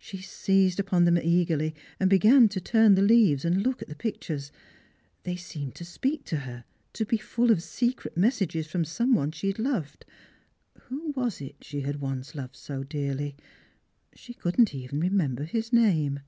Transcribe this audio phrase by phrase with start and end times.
[0.00, 3.94] She seized upon them eagerly, and began to turn the leaves, and look at the
[3.94, 4.50] pictures.
[5.22, 9.30] They seemed to speak tc her, to be full of secret messages from some one
[9.30, 10.04] she had loved.
[10.88, 13.36] Who was it she had once loved so dearly
[14.10, 16.18] P She could not even remember his name.